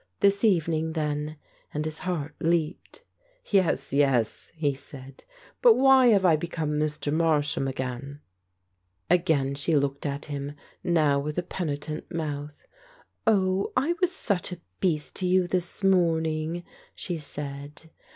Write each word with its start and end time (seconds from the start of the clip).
This 0.19 0.43
evening, 0.43 0.93
then. 0.93 1.37
And 1.75 1.85
his 1.85 1.99
heart 1.99 2.33
leaped. 2.39 3.03
"Yes, 3.45 3.93
yes," 3.93 4.51
he 4.55 4.73
said. 4.73 5.25
"But 5.61 5.75
why 5.75 6.07
have 6.07 6.25
I 6.25 6.35
become 6.37 6.71
Mr. 6.71 7.13
Marsham 7.13 7.67
again?" 7.67 8.19
Again 9.11 9.53
she 9.53 9.75
looked 9.75 10.07
at 10.07 10.25
him, 10.25 10.53
now 10.83 11.19
with 11.19 11.37
a 11.37 11.43
penitent 11.43 12.11
mouth. 12.11 12.65
"Oh, 13.27 13.71
I 13.77 13.93
was 14.01 14.11
such 14.11 14.51
a 14.51 14.59
beast 14.79 15.15
to 15.17 15.27
you 15.27 15.45
this 15.45 15.83
morning," 15.83 16.63
she 16.95 17.19
said. 17.19 17.91